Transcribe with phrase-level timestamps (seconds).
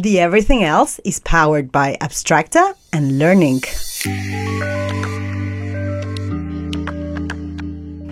[0.00, 3.60] The everything else is powered by Abstracta and Learning.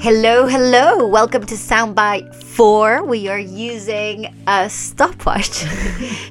[0.00, 1.06] Hello, hello.
[1.06, 3.04] Welcome to Soundbite 4.
[3.04, 5.62] We are using a stopwatch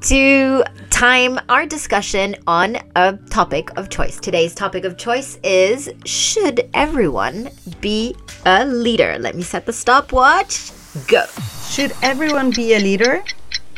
[0.08, 4.18] to time our discussion on a topic of choice.
[4.18, 7.48] Today's topic of choice is Should everyone
[7.80, 9.18] be a leader?
[9.20, 10.72] Let me set the stopwatch.
[11.06, 11.26] Go.
[11.68, 13.22] Should everyone be a leader?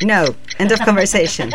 [0.02, 0.34] No.
[0.58, 1.52] End of conversation.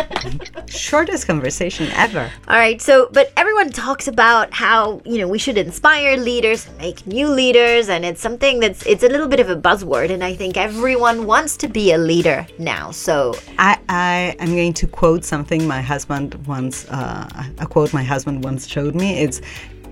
[0.68, 2.32] Shortest conversation ever.
[2.48, 7.06] All right, so, but everyone talks about how, you know, we should inspire leaders, make
[7.06, 10.36] new leaders, and it's something that's, it's a little bit of a buzzword, and I
[10.36, 13.36] think everyone wants to be a leader now, so.
[13.58, 17.28] I, I am going to quote something my husband once, uh,
[17.60, 19.20] a quote my husband once showed me.
[19.20, 19.42] It's,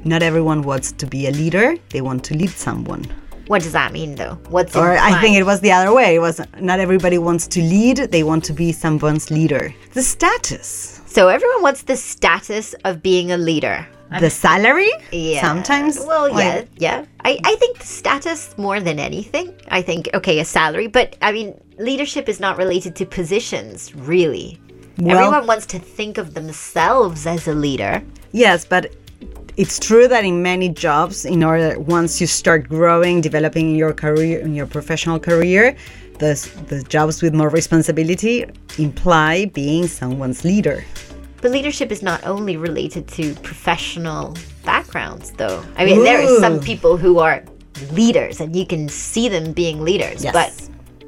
[0.05, 3.05] not everyone wants to be a leader, they want to lead someone.
[3.49, 4.35] What does that mean, though?
[4.49, 6.13] What's Or I think it was the other way.
[6.13, 9.73] It was not everybody wants to lead, they want to be someone's leader.
[9.94, 13.88] The status, So everyone wants the status of being a leader.
[14.20, 15.41] the salary, Yeah.
[15.41, 15.98] sometimes.
[16.12, 17.05] Well, yeah, yeah.
[17.26, 19.48] I, I think status more than anything.
[19.70, 24.59] I think, okay, a salary, but I mean, leadership is not related to positions, really.
[24.99, 28.04] Well- Everyone wants to think of themselves as a leader.
[28.31, 28.93] Yes, but
[29.60, 34.40] it's true that in many jobs, in order once you start growing, developing your career,
[34.40, 35.76] in your professional career,
[36.20, 36.32] the
[36.71, 38.46] the jobs with more responsibility
[38.77, 40.85] imply being someone's leader.
[41.41, 45.62] But leadership is not only related to professional backgrounds, though.
[45.76, 47.43] I mean, there are some people who are
[47.91, 50.24] leaders, and you can see them being leaders.
[50.24, 50.34] Yes.
[50.34, 50.52] But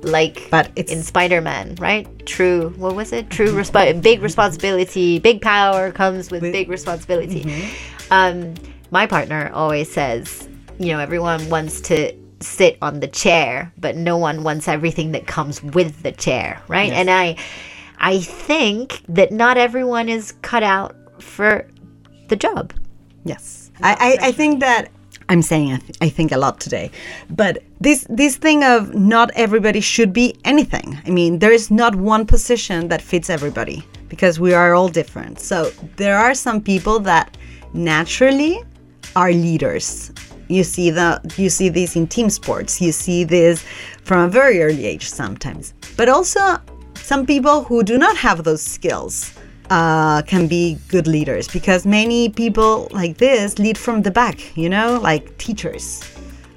[0.04, 2.06] like But it's- in Spider-Man, right?
[2.26, 2.74] True.
[2.78, 3.30] What was it?
[3.30, 3.52] True.
[3.54, 7.44] Resp- big responsibility, big power comes with big responsibility.
[7.44, 8.01] Mm-hmm.
[8.12, 8.54] Um,
[8.92, 14.18] my partner always says, you know, everyone wants to sit on the chair, but no
[14.18, 16.92] one wants everything that comes with the chair, right?
[16.92, 17.38] And I,
[18.00, 21.68] I think that not everyone is cut out for
[22.28, 22.74] the job.
[23.24, 24.90] Yes, I, I, I think that
[25.30, 26.92] I'm saying I, th- I think a lot today,
[27.30, 31.00] but this this thing of not everybody should be anything.
[31.06, 35.40] I mean, there is not one position that fits everybody because we are all different.
[35.40, 37.38] So there are some people that
[37.74, 38.64] naturally
[39.16, 40.12] are leaders.
[40.48, 42.82] You see the you see this in team sports.
[42.82, 43.64] You see this
[44.04, 46.58] from a very early age sometimes, but also
[46.96, 49.34] some people who do not have those skills
[49.70, 54.70] uh, can be good leaders because many people like this lead from the back, you
[54.70, 56.04] know, like teachers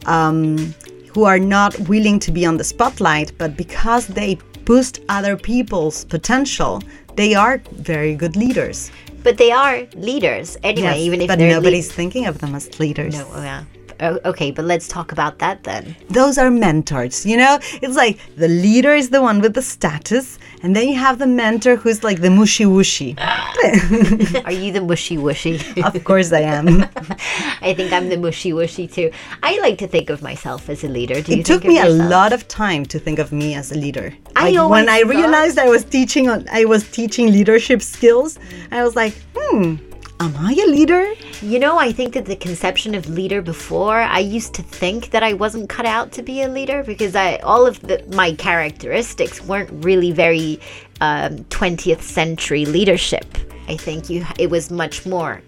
[0.06, 0.74] um,
[1.12, 6.04] who are not willing to be on the spotlight, but because they boost other people's
[6.04, 6.82] potential,
[7.14, 8.90] they are very good leaders.
[9.24, 13.14] But they are leaders anyway, Yes, even if but nobody's thinking of them as leaders.
[13.18, 13.64] no, yeah.
[14.00, 15.96] Oh, okay, but let's talk about that then.
[16.08, 17.58] Those are mentors, you know?
[17.82, 21.26] It's like the leader is the one with the status, and then you have the
[21.26, 23.18] mentor who's like the mushy wushy.
[24.44, 25.54] Are you the mushy wushy?
[25.94, 26.68] of course I am.
[27.60, 29.10] I think I'm the mushy wushy too.
[29.42, 31.20] I like to think of myself as a leader.
[31.20, 33.78] Do you it took me a lot of time to think of me as a
[33.78, 34.14] leader.
[34.36, 38.38] I Like, always when I realized I was teaching on I was teaching leadership skills,
[38.70, 39.76] I was like, hmm,
[40.20, 41.12] am I a leader?
[41.42, 45.22] You know, I think that the conception of leader before, I used to think that
[45.22, 49.42] I wasn't cut out to be a leader because I all of the, my characteristics
[49.42, 50.60] weren't really very
[51.00, 53.26] um, 20th century leadership.
[53.68, 55.42] I think you it was much more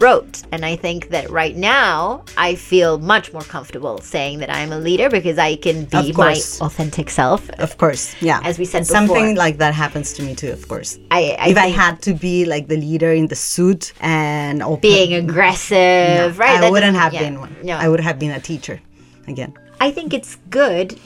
[0.00, 4.72] cutthroat, and I think that right now I feel much more comfortable saying that I'm
[4.72, 7.48] a leader because I can be my authentic self.
[7.58, 8.40] Of course, yeah.
[8.44, 8.96] As we said before.
[8.96, 10.50] something like that happens to me too.
[10.50, 13.92] Of course, I, I if I had to be like the leader in the suit
[14.00, 16.62] and open, being aggressive, right?
[16.62, 17.54] I wouldn't have yeah, been one.
[17.62, 18.80] No, I would have been a teacher
[19.28, 19.54] again.
[19.80, 20.98] I think it's good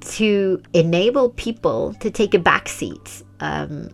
[0.00, 3.22] to enable people to take a back seat.
[3.40, 3.90] Um,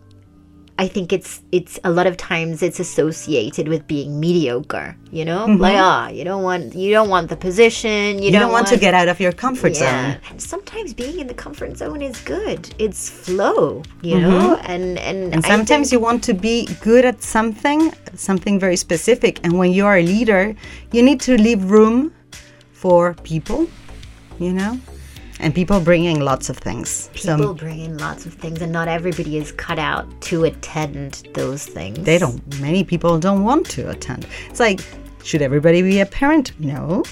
[0.79, 4.95] I think it's it's a lot of times it's associated with being mediocre.
[5.11, 8.19] You know, like ah, you don't want you don't want the position.
[8.19, 10.13] You, You don't want to get out of your comfort yeah.
[10.13, 10.21] zone.
[10.29, 12.73] And sometimes being in the comfort zone is good.
[12.77, 17.93] It's flow, you know, and and And sometimes you want to be good at something,
[18.15, 19.39] something very specific.
[19.43, 20.55] And when you are a leader,
[20.91, 22.13] you need to leave room
[22.73, 23.67] for people,
[24.39, 24.79] you know?
[25.39, 27.09] And people bringing lots of things.
[27.13, 31.27] people so bring in lots of things, and not everybody is cut out to attend
[31.33, 31.99] those things.
[31.99, 34.25] they don't, many people don't want to attend.
[34.49, 34.81] It's like,
[35.23, 36.59] should everybody be a parent?
[36.59, 37.03] No.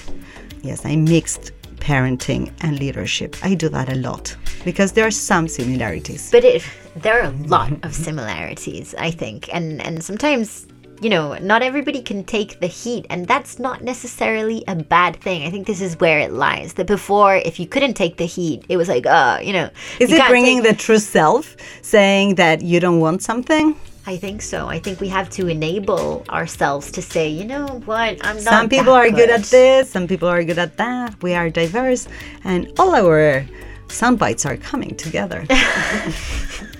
[0.62, 3.36] Yes, I mixed parenting and leadership.
[3.42, 6.30] I do that a lot because there are some similarities.
[6.32, 6.64] But it,
[6.96, 10.66] there are a lot of similarities, I think, and and sometimes
[11.00, 15.46] you know, not everybody can take the heat, and that's not necessarily a bad thing.
[15.46, 16.74] I think this is where it lies.
[16.74, 19.70] That before, if you couldn't take the heat, it was like, uh, you know.
[20.00, 23.76] Is you it bringing the true self, saying that you don't want something?
[24.08, 24.68] I think so.
[24.68, 28.44] I think we have to enable ourselves to say, you know what, I'm not.
[28.44, 31.20] Some people are good at this, some people are good at that.
[31.22, 32.06] We are diverse,
[32.44, 33.44] and all our
[33.88, 35.44] sound bites are coming together.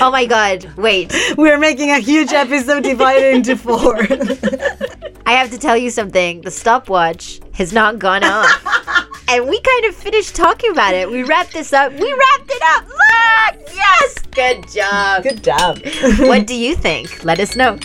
[0.00, 0.70] Oh my god!
[0.76, 3.96] Wait, We're making a huge episode divided into four.
[5.26, 6.42] I have to tell you something.
[6.42, 8.50] The stopwatch has not gone off.
[9.28, 11.10] and we kind of finished talking about it.
[11.10, 11.92] We wrapped this up.
[11.92, 12.86] We wrapped it up.
[12.88, 13.68] Look!
[13.74, 14.18] Yes!
[14.32, 15.22] Good job.
[15.22, 15.80] Good job.
[16.28, 17.24] what do you think?
[17.24, 17.78] Let us know.